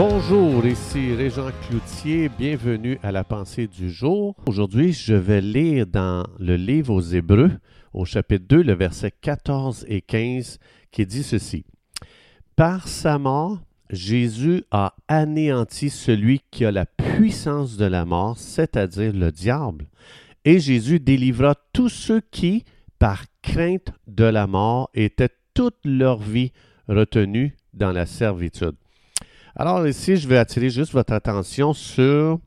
[0.00, 4.36] Bonjour, ici Régent Cloutier, bienvenue à la pensée du jour.
[4.46, 7.50] Aujourd'hui, je vais lire dans le livre aux Hébreux,
[7.92, 10.60] au chapitre 2, le verset 14 et 15,
[10.92, 11.64] qui dit ceci.
[12.54, 13.58] Par sa mort,
[13.90, 19.88] Jésus a anéanti celui qui a la puissance de la mort, c'est-à-dire le diable.
[20.44, 22.64] Et Jésus délivra tous ceux qui,
[23.00, 26.52] par crainte de la mort, étaient toute leur vie
[26.86, 28.76] retenus dans la servitude.
[29.60, 32.38] Alors ici, je vais attirer juste votre attention sur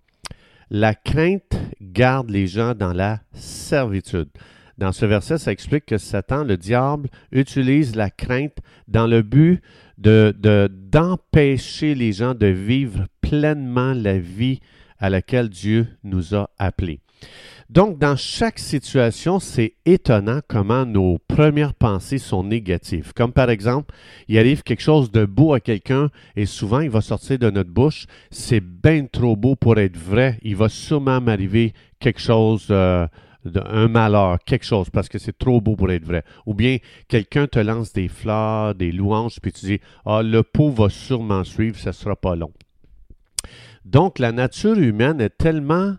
[0.69, 4.29] la crainte garde les gens dans la servitude.
[4.77, 8.55] Dans ce verset, ça explique que Satan, le diable, utilise la crainte
[8.87, 9.61] dans le but
[9.97, 10.33] de,
[10.71, 14.61] d'empêcher les gens de vivre pleinement la vie
[14.97, 17.00] à laquelle Dieu nous a appelés.
[17.71, 23.13] Donc, dans chaque situation, c'est étonnant comment nos premières pensées sont négatives.
[23.15, 23.95] Comme par exemple,
[24.27, 27.69] il arrive quelque chose de beau à quelqu'un et souvent il va sortir de notre
[27.69, 33.07] bouche, c'est bien trop beau pour être vrai, il va sûrement m'arriver quelque chose, euh,
[33.55, 36.25] un malheur, quelque chose, parce que c'est trop beau pour être vrai.
[36.45, 40.71] Ou bien quelqu'un te lance des fleurs, des louanges, puis tu dis, ah, le pot
[40.71, 42.51] va sûrement suivre, ça ne sera pas long.
[43.85, 45.95] Donc, la nature humaine est tellement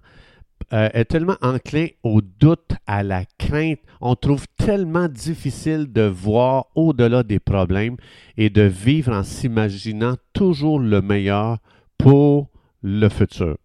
[0.72, 3.80] euh, est tellement enclin au doute, à la crainte.
[4.00, 7.96] On trouve tellement difficile de voir au-delà des problèmes
[8.36, 11.58] et de vivre en s'imaginant toujours le meilleur
[11.98, 12.48] pour
[12.82, 13.56] le futur.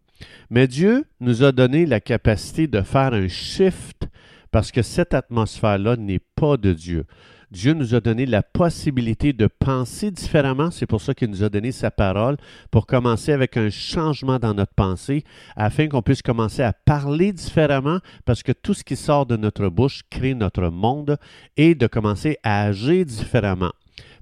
[0.49, 4.07] Mais Dieu nous a donné la capacité de faire un shift
[4.51, 7.05] parce que cette atmosphère-là n'est pas de Dieu.
[7.51, 10.69] Dieu nous a donné la possibilité de penser différemment.
[10.69, 12.37] C'est pour ça qu'il nous a donné sa parole,
[12.71, 15.23] pour commencer avec un changement dans notre pensée,
[15.55, 19.69] afin qu'on puisse commencer à parler différemment, parce que tout ce qui sort de notre
[19.69, 21.17] bouche crée notre monde,
[21.55, 23.71] et de commencer à agir différemment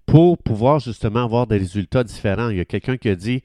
[0.05, 2.49] pour pouvoir justement avoir des résultats différents.
[2.49, 3.41] Il y a quelqu'un qui a dit,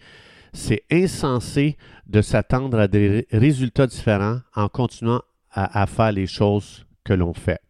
[0.52, 7.12] c'est insensé de s'attendre à des résultats différents en continuant à, faire les choses que
[7.12, 7.60] l'on fait.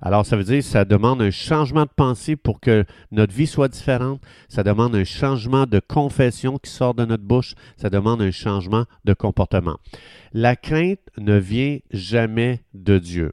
[0.00, 3.46] Alors, ça veut dire que ça demande un changement de pensée pour que notre vie
[3.46, 4.20] soit différente.
[4.48, 7.54] Ça demande un changement de confession qui sort de notre bouche.
[7.76, 9.78] Ça demande un changement de comportement.
[10.32, 13.32] La crainte ne vient jamais de Dieu.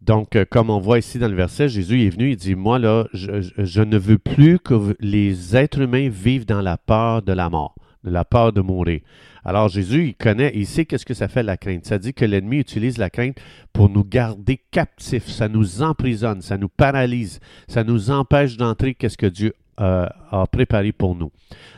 [0.00, 2.78] Donc, euh, comme on voit ici dans le verset, Jésus est venu, il dit, moi
[2.78, 7.32] là, je, je ne veux plus que les êtres humains vivent dans la peur de
[7.32, 7.74] la mort,
[8.04, 9.00] de la peur de mourir.
[9.48, 11.86] Alors Jésus, il connaît, il sait qu'est-ce que ça fait la crainte.
[11.86, 13.38] Ça dit que l'ennemi utilise la crainte
[13.72, 15.26] pour nous garder captifs.
[15.26, 20.46] Ça nous emprisonne, ça nous paralyse, ça nous empêche d'entrer qu'est-ce que Dieu euh, a
[20.48, 21.32] préparé pour nous.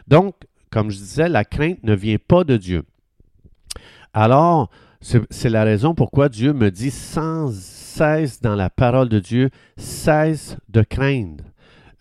[0.09, 0.34] Donc,
[0.72, 2.82] comme je disais, la crainte ne vient pas de Dieu.
[4.12, 4.69] Alors,
[5.00, 10.56] c'est la raison pourquoi Dieu me dit sans cesse dans la parole de Dieu, cesse
[10.70, 11.44] de craindre.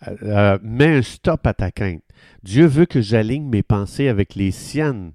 [0.08, 2.02] Euh, euh, mets un stop à ta crainte.
[2.42, 5.12] Dieu veut que j'aligne mes pensées avec les siennes.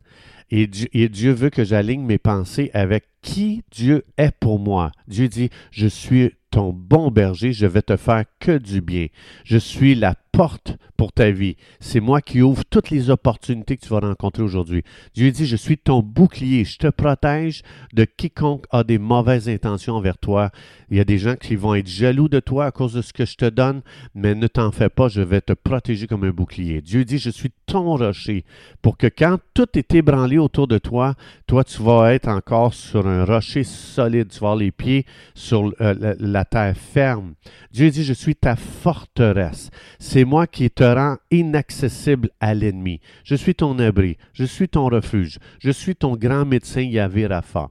[0.52, 4.92] Et Dieu, veut que j'aligne mes pensées avec qui Dieu est pour moi.
[5.08, 9.08] Dieu dit, je suis ton bon berger, je vais te faire que du bien.
[9.44, 11.56] Je suis la porte pour ta vie.
[11.80, 14.84] C'est moi qui ouvre toutes les opportunités que tu vas rencontrer aujourd'hui.
[15.14, 17.62] Dieu dit, je suis ton bouclier, je te protège
[17.94, 20.52] de quiconque a des mauvaises intentions envers toi.
[20.90, 23.14] Il y a des gens qui vont être jaloux de toi à cause de ce
[23.14, 23.82] que je te donne,
[24.14, 26.82] mais ne t'en fais pas, je vais te protéger comme un bouclier.
[26.82, 28.44] Dieu dit, je suis ton rocher,
[28.82, 31.16] pour que quand tout est ébranlé autour de toi,
[31.48, 35.74] toi, tu vas être encore sur un rocher solide, tu vas avoir les pieds sur
[35.82, 37.36] euh, la, la terre ferme.
[37.72, 39.70] Dieu dit, je suis ta forteresse.
[40.00, 43.00] C'est moi qui te rends inaccessible à l'ennemi.
[43.24, 47.70] Je suis ton abri, je suis ton refuge, je suis ton grand médecin Yahvé Rapha.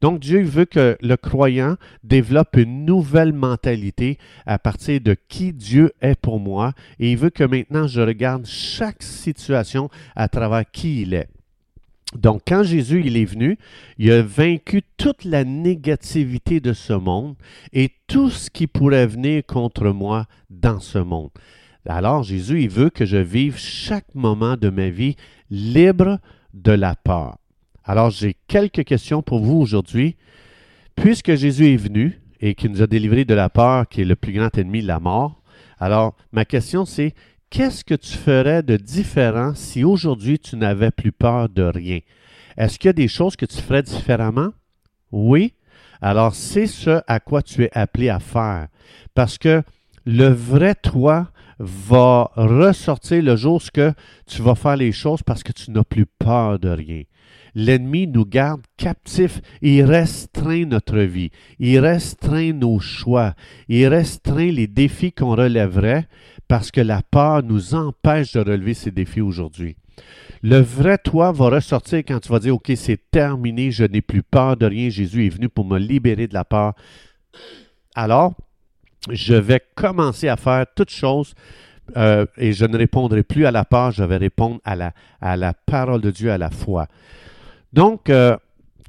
[0.00, 5.92] Donc Dieu veut que le croyant développe une nouvelle mentalité à partir de qui Dieu
[6.00, 11.02] est pour moi et il veut que maintenant je regarde chaque situation à travers qui
[11.02, 11.28] il est.
[12.14, 13.58] Donc, quand Jésus est venu,
[13.98, 17.36] il a vaincu toute la négativité de ce monde
[17.72, 21.30] et tout ce qui pourrait venir contre moi dans ce monde.
[21.86, 25.16] Alors Jésus, il veut que je vive chaque moment de ma vie
[25.50, 26.18] libre
[26.54, 27.38] de la peur.
[27.84, 30.16] Alors j'ai quelques questions pour vous aujourd'hui.
[30.94, 34.16] Puisque Jésus est venu et qu'il nous a délivré de la peur, qui est le
[34.16, 35.42] plus grand ennemi, la mort,
[35.80, 37.14] alors ma question c'est,
[37.50, 42.00] qu'est-ce que tu ferais de différent si aujourd'hui tu n'avais plus peur de rien?
[42.56, 44.50] Est-ce qu'il y a des choses que tu ferais différemment?
[45.10, 45.54] Oui.
[46.00, 48.68] Alors c'est ce à quoi tu es appelé à faire.
[49.14, 49.62] Parce que
[50.04, 51.31] le vrai toi
[51.64, 53.80] va ressortir le jour où
[54.26, 57.02] tu vas faire les choses parce que tu n'as plus peur de rien.
[57.54, 63.34] L'ennemi nous garde captifs, il restreint notre vie, il restreint nos choix,
[63.68, 66.08] il restreint les défis qu'on relèverait
[66.48, 69.76] parce que la peur nous empêche de relever ces défis aujourd'hui.
[70.42, 74.24] Le vrai toi va ressortir quand tu vas dire, OK, c'est terminé, je n'ai plus
[74.24, 76.72] peur de rien, Jésus est venu pour me libérer de la peur.
[77.94, 78.34] Alors,
[79.10, 81.34] je vais commencer à faire toutes choses
[81.96, 84.76] euh, et je ne répondrai plus à la peur, je vais répondre à
[85.36, 86.86] la, parole de Dieu, à la foi.
[87.72, 88.36] Donc, euh,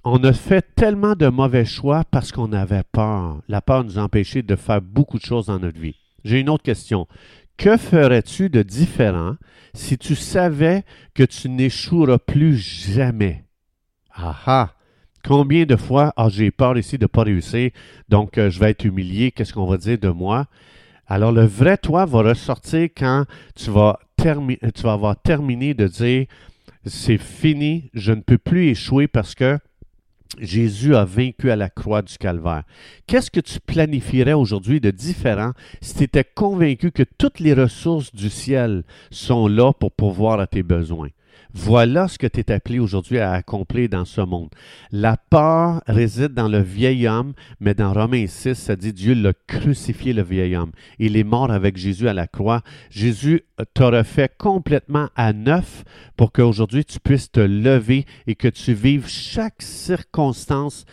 [0.03, 3.41] on a fait tellement de mauvais choix parce qu'on avait peur.
[3.47, 5.95] La peur nous empêchait de faire beaucoup de choses dans notre vie.
[6.23, 7.07] J'ai une autre question.
[7.57, 9.35] Que ferais-tu de différent
[9.73, 10.83] si tu savais
[11.13, 13.45] que tu n'échoueras plus jamais?
[14.13, 14.73] Ah ah!
[15.25, 17.71] Combien de fois, j'ai peur ici de ne pas réussir,
[18.09, 20.47] donc euh, je vais être humilié, qu'est-ce qu'on va dire de moi?
[21.07, 23.25] Alors, le vrai toi va ressortir quand
[23.55, 26.25] tu vas, tu vas avoir terminé de dire
[26.85, 29.57] c'est fini, je ne peux plus échouer parce que
[30.39, 32.63] Jésus a vaincu à la croix du calvaire.
[33.07, 38.13] Qu'est-ce que tu planifierais aujourd'hui de différent si tu étais convaincu que toutes les ressources
[38.13, 41.09] du ciel sont là pour pourvoir à tes besoins?
[41.53, 44.49] Voilà ce que tu es appelé aujourd'hui à accomplir dans ce monde.
[44.91, 49.33] La peur réside dans le vieil homme, mais dans Romains 6, ça dit Dieu l'a
[49.47, 50.71] crucifié, le vieil homme.
[50.99, 52.61] Il est mort avec Jésus à la croix.
[52.89, 53.43] Jésus
[53.73, 55.83] t'a refait complètement à neuf
[56.17, 60.85] pour qu'aujourd'hui tu puisses te lever et que tu vives chaque circonstance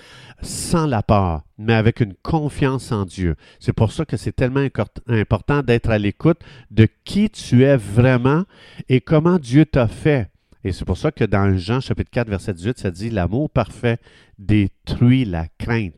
[0.43, 3.37] sans la peur, mais avec une confiance en Dieu.
[3.59, 4.67] C'est pour ça que c'est tellement
[5.09, 8.45] important d'être à l'écoute de qui tu es vraiment
[8.89, 10.30] et comment Dieu t'a fait.
[10.65, 13.99] Et c'est pour ça que dans Jean chapitre 4, verset 18, ça dit L'amour parfait
[14.39, 15.95] détruit la crainte.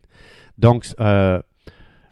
[0.58, 1.40] Donc, euh,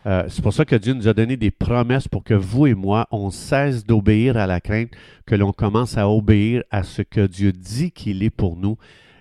[0.06, 2.74] euh, c'est pour ça que Dieu nous a donné des promesses pour que vous et
[2.74, 4.90] moi, on cesse d'obéir à la crainte,
[5.26, 8.76] que l'on commence à obéir à ce que Dieu dit qu'il est pour nous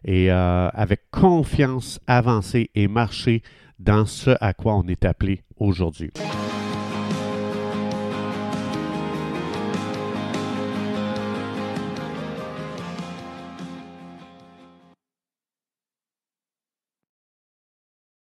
[0.05, 3.43] et euh, avec confiance avancer et marcher
[3.79, 6.11] dans ce à quoi on est appelé aujourd'hui.